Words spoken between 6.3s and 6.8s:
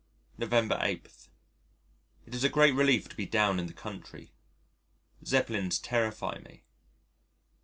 me.